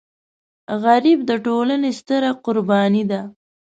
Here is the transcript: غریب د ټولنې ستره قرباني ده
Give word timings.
غریب 0.83 1.19
د 1.29 1.31
ټولنې 1.45 1.91
ستره 1.99 2.29
قرباني 2.45 3.03
ده 3.11 3.21